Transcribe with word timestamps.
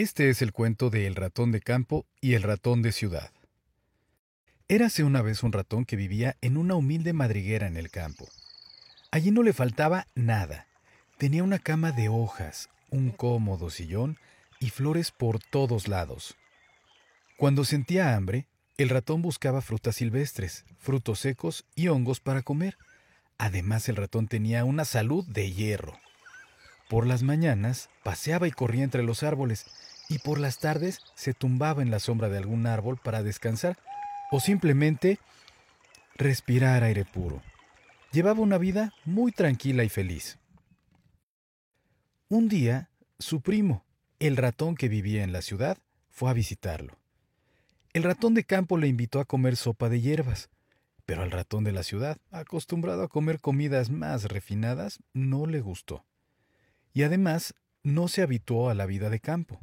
Este 0.00 0.30
es 0.30 0.40
el 0.40 0.54
cuento 0.54 0.88
de 0.88 1.06
El 1.06 1.14
ratón 1.14 1.52
de 1.52 1.60
campo 1.60 2.06
y 2.22 2.32
el 2.32 2.42
ratón 2.42 2.80
de 2.80 2.90
ciudad. 2.90 3.32
Érase 4.66 5.04
una 5.04 5.20
vez 5.20 5.42
un 5.42 5.52
ratón 5.52 5.84
que 5.84 5.94
vivía 5.94 6.38
en 6.40 6.56
una 6.56 6.74
humilde 6.74 7.12
madriguera 7.12 7.66
en 7.66 7.76
el 7.76 7.90
campo. 7.90 8.26
Allí 9.10 9.30
no 9.30 9.42
le 9.42 9.52
faltaba 9.52 10.06
nada. 10.14 10.66
Tenía 11.18 11.44
una 11.44 11.58
cama 11.58 11.92
de 11.92 12.08
hojas, 12.08 12.70
un 12.88 13.10
cómodo 13.10 13.68
sillón 13.68 14.16
y 14.58 14.70
flores 14.70 15.10
por 15.10 15.38
todos 15.38 15.86
lados. 15.86 16.34
Cuando 17.36 17.66
sentía 17.66 18.16
hambre, 18.16 18.46
el 18.78 18.88
ratón 18.88 19.20
buscaba 19.20 19.60
frutas 19.60 19.96
silvestres, 19.96 20.64
frutos 20.78 21.20
secos 21.20 21.66
y 21.74 21.88
hongos 21.88 22.20
para 22.20 22.40
comer. 22.40 22.78
Además, 23.36 23.86
el 23.90 23.96
ratón 23.96 24.28
tenía 24.28 24.64
una 24.64 24.86
salud 24.86 25.26
de 25.26 25.52
hierro. 25.52 25.98
Por 26.90 27.06
las 27.06 27.22
mañanas 27.22 27.88
paseaba 28.02 28.48
y 28.48 28.50
corría 28.50 28.82
entre 28.82 29.04
los 29.04 29.22
árboles 29.22 29.64
y 30.08 30.18
por 30.18 30.40
las 30.40 30.58
tardes 30.58 30.98
se 31.14 31.34
tumbaba 31.34 31.82
en 31.82 31.92
la 31.92 32.00
sombra 32.00 32.28
de 32.28 32.36
algún 32.36 32.66
árbol 32.66 32.98
para 33.00 33.22
descansar 33.22 33.78
o 34.32 34.40
simplemente 34.40 35.20
respirar 36.16 36.82
aire 36.82 37.04
puro. 37.04 37.42
Llevaba 38.10 38.40
una 38.40 38.58
vida 38.58 38.92
muy 39.04 39.30
tranquila 39.30 39.84
y 39.84 39.88
feliz. 39.88 40.40
Un 42.28 42.48
día, 42.48 42.90
su 43.20 43.40
primo, 43.40 43.84
el 44.18 44.36
ratón 44.36 44.74
que 44.74 44.88
vivía 44.88 45.22
en 45.22 45.32
la 45.32 45.42
ciudad, 45.42 45.78
fue 46.08 46.28
a 46.28 46.34
visitarlo. 46.34 46.98
El 47.92 48.02
ratón 48.02 48.34
de 48.34 48.42
campo 48.42 48.78
le 48.78 48.88
invitó 48.88 49.20
a 49.20 49.26
comer 49.26 49.54
sopa 49.54 49.88
de 49.90 50.00
hierbas, 50.00 50.50
pero 51.06 51.22
al 51.22 51.30
ratón 51.30 51.62
de 51.62 51.70
la 51.70 51.84
ciudad, 51.84 52.18
acostumbrado 52.32 53.04
a 53.04 53.08
comer 53.08 53.40
comidas 53.40 53.90
más 53.90 54.24
refinadas, 54.24 54.98
no 55.12 55.46
le 55.46 55.60
gustó 55.60 56.04
y 56.92 57.02
además 57.02 57.54
no 57.82 58.08
se 58.08 58.22
habituó 58.22 58.70
a 58.70 58.74
la 58.74 58.86
vida 58.86 59.10
de 59.10 59.20
campo. 59.20 59.60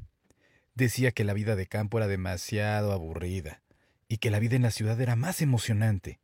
Decía 0.76 1.12
que 1.12 1.24
la 1.24 1.34
vida 1.34 1.56
de 1.56 1.68
campo 1.68 1.98
era 1.98 2.08
demasiado 2.08 2.92
aburrida 2.92 3.62
y 4.08 4.18
que 4.18 4.32
la 4.32 4.40
vida 4.40 4.56
en 4.56 4.62
la 4.62 4.72
ciudad 4.72 5.00
era 5.02 5.16
más 5.16 5.42
emocionante. 5.42 6.20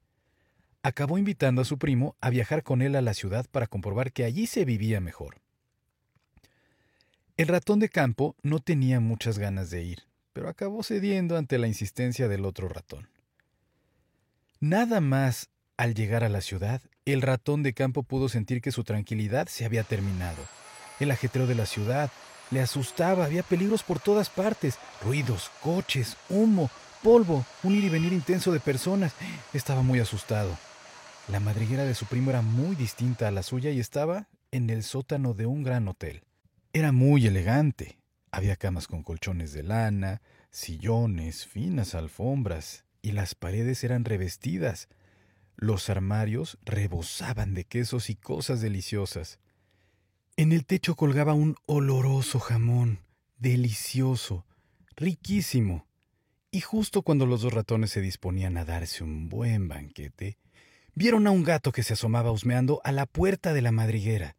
Acabó 0.83 1.17
invitando 1.17 1.61
a 1.61 1.65
su 1.65 1.77
primo 1.77 2.15
a 2.21 2.29
viajar 2.29 2.63
con 2.63 2.81
él 2.81 2.95
a 2.95 3.01
la 3.01 3.13
ciudad 3.13 3.45
para 3.51 3.67
comprobar 3.67 4.11
que 4.11 4.23
allí 4.23 4.47
se 4.47 4.65
vivía 4.65 4.99
mejor. 4.99 5.41
El 7.35 7.47
ratón 7.47 7.79
de 7.79 7.89
campo 7.89 8.35
no 8.43 8.59
tenía 8.59 8.99
muchas 8.99 9.39
ganas 9.39 9.69
de 9.71 9.83
ir, 9.83 10.03
pero 10.33 10.49
acabó 10.49 10.83
cediendo 10.83 11.37
ante 11.37 11.57
la 11.57 11.67
insistencia 11.67 12.27
del 12.27 12.45
otro 12.45 12.69
ratón. 12.69 13.09
Nada 14.59 15.01
más 15.01 15.49
al 15.75 15.95
llegar 15.95 16.23
a 16.23 16.29
la 16.29 16.41
ciudad, 16.41 16.81
el 17.05 17.21
ratón 17.21 17.63
de 17.63 17.73
campo 17.73 18.03
pudo 18.03 18.29
sentir 18.29 18.61
que 18.61 18.71
su 18.71 18.83
tranquilidad 18.83 19.47
se 19.47 19.65
había 19.65 19.83
terminado 19.83 20.43
el 20.99 21.11
ajetreo 21.11 21.47
de 21.47 21.55
la 21.55 21.65
ciudad 21.65 22.11
le 22.51 22.61
asustaba, 22.61 23.25
había 23.25 23.43
peligros 23.43 23.83
por 23.83 23.99
todas 23.99 24.29
partes, 24.29 24.77
ruidos, 25.03 25.49
coches, 25.61 26.17
humo, 26.29 26.69
polvo, 27.01 27.45
un 27.63 27.75
ir 27.75 27.85
y 27.85 27.89
venir 27.89 28.13
intenso 28.13 28.51
de 28.51 28.59
personas. 28.59 29.13
Estaba 29.53 29.81
muy 29.81 29.99
asustado. 29.99 30.55
La 31.29 31.39
madriguera 31.39 31.83
de 31.83 31.95
su 31.95 32.05
primo 32.05 32.29
era 32.29 32.41
muy 32.41 32.75
distinta 32.75 33.27
a 33.27 33.31
la 33.31 33.43
suya 33.43 33.71
y 33.71 33.79
estaba 33.79 34.27
en 34.51 34.69
el 34.69 34.83
sótano 34.83 35.33
de 35.33 35.45
un 35.45 35.63
gran 35.63 35.87
hotel. 35.87 36.23
Era 36.73 36.91
muy 36.91 37.25
elegante. 37.25 37.97
Había 38.31 38.55
camas 38.55 38.87
con 38.87 39.03
colchones 39.03 39.53
de 39.53 39.63
lana, 39.63 40.21
sillones, 40.51 41.47
finas 41.47 41.95
alfombras, 41.95 42.85
y 43.01 43.11
las 43.11 43.35
paredes 43.35 43.83
eran 43.83 44.05
revestidas. 44.05 44.89
Los 45.55 45.89
armarios 45.89 46.57
rebosaban 46.63 47.53
de 47.53 47.63
quesos 47.63 48.09
y 48.09 48.15
cosas 48.15 48.61
deliciosas. 48.61 49.39
En 50.35 50.51
el 50.51 50.65
techo 50.65 50.95
colgaba 50.95 51.35
un 51.35 51.57
oloroso 51.67 52.39
jamón, 52.39 53.01
delicioso, 53.37 54.47
riquísimo. 54.95 55.85
Y 56.49 56.61
justo 56.61 57.03
cuando 57.03 57.27
los 57.27 57.43
dos 57.43 57.53
ratones 57.53 57.91
se 57.91 58.01
disponían 58.01 58.57
a 58.57 58.65
darse 58.65 59.03
un 59.03 59.29
buen 59.29 59.67
banquete, 59.67 60.39
vieron 60.95 61.27
a 61.27 61.31
un 61.31 61.43
gato 61.43 61.71
que 61.71 61.83
se 61.83 61.93
asomaba 61.93 62.31
husmeando 62.31 62.81
a 62.83 62.91
la 62.91 63.05
puerta 63.05 63.53
de 63.53 63.61
la 63.61 63.71
madriguera. 63.71 64.35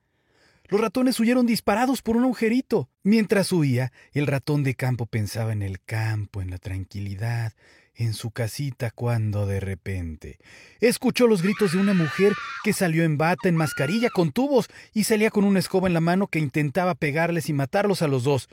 Los 0.64 0.80
ratones 0.80 1.20
huyeron 1.20 1.46
disparados 1.46 2.02
por 2.02 2.16
un 2.16 2.24
agujerito. 2.24 2.90
Mientras 3.04 3.52
huía, 3.52 3.92
el 4.12 4.26
ratón 4.26 4.64
de 4.64 4.74
campo 4.74 5.06
pensaba 5.06 5.52
en 5.52 5.62
el 5.62 5.80
campo, 5.80 6.42
en 6.42 6.50
la 6.50 6.58
tranquilidad, 6.58 7.52
en 7.96 8.12
su 8.12 8.30
casita 8.30 8.90
cuando 8.90 9.46
de 9.46 9.60
repente 9.60 10.38
escuchó 10.80 11.26
los 11.26 11.42
gritos 11.42 11.72
de 11.72 11.78
una 11.78 11.94
mujer 11.94 12.32
que 12.62 12.72
salió 12.72 13.04
en 13.04 13.16
bata, 13.16 13.48
en 13.48 13.56
mascarilla, 13.56 14.10
con 14.10 14.32
tubos 14.32 14.68
y 14.92 15.04
salía 15.04 15.30
con 15.30 15.44
una 15.44 15.58
escoba 15.58 15.88
en 15.88 15.94
la 15.94 16.00
mano 16.00 16.26
que 16.26 16.38
intentaba 16.38 16.94
pegarles 16.94 17.48
y 17.48 17.52
matarlos 17.52 18.02
a 18.02 18.08
los 18.08 18.24
dos. 18.24 18.48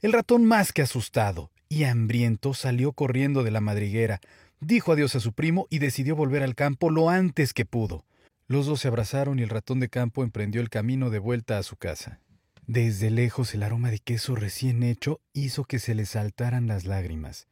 El 0.00 0.12
ratón 0.12 0.44
más 0.44 0.72
que 0.72 0.82
asustado 0.82 1.50
y 1.68 1.84
hambriento 1.84 2.54
salió 2.54 2.92
corriendo 2.92 3.42
de 3.42 3.50
la 3.50 3.60
madriguera, 3.60 4.20
dijo 4.60 4.92
adiós 4.92 5.14
a 5.16 5.20
su 5.20 5.32
primo 5.32 5.66
y 5.70 5.78
decidió 5.78 6.16
volver 6.16 6.42
al 6.42 6.54
campo 6.54 6.90
lo 6.90 7.10
antes 7.10 7.52
que 7.52 7.64
pudo. 7.64 8.04
Los 8.46 8.66
dos 8.66 8.80
se 8.80 8.88
abrazaron 8.88 9.38
y 9.38 9.42
el 9.42 9.50
ratón 9.50 9.78
de 9.78 9.90
campo 9.90 10.24
emprendió 10.24 10.60
el 10.62 10.70
camino 10.70 11.10
de 11.10 11.18
vuelta 11.18 11.58
a 11.58 11.62
su 11.62 11.76
casa. 11.76 12.20
Desde 12.66 13.10
lejos 13.10 13.54
el 13.54 13.62
aroma 13.62 13.90
de 13.90 13.98
queso 13.98 14.34
recién 14.34 14.82
hecho 14.82 15.20
hizo 15.32 15.64
que 15.64 15.78
se 15.78 15.94
le 15.94 16.06
saltaran 16.06 16.66
las 16.66 16.84
lágrimas 16.84 17.46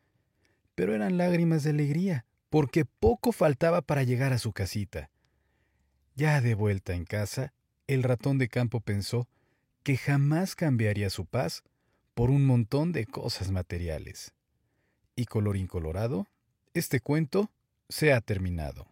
pero 0.76 0.94
eran 0.94 1.18
lágrimas 1.18 1.64
de 1.64 1.70
alegría, 1.70 2.26
porque 2.50 2.84
poco 2.84 3.32
faltaba 3.32 3.82
para 3.82 4.04
llegar 4.04 4.32
a 4.32 4.38
su 4.38 4.52
casita. 4.52 5.10
Ya 6.14 6.40
de 6.40 6.54
vuelta 6.54 6.94
en 6.94 7.04
casa, 7.04 7.52
el 7.88 8.04
ratón 8.04 8.38
de 8.38 8.48
campo 8.48 8.80
pensó 8.80 9.26
que 9.82 9.96
jamás 9.96 10.54
cambiaría 10.54 11.10
su 11.10 11.26
paz 11.26 11.64
por 12.14 12.30
un 12.30 12.46
montón 12.46 12.92
de 12.92 13.06
cosas 13.06 13.50
materiales. 13.50 14.32
Y 15.16 15.26
colorín 15.26 15.66
colorado, 15.66 16.28
este 16.74 17.00
cuento 17.00 17.50
se 17.88 18.12
ha 18.12 18.20
terminado. 18.20 18.86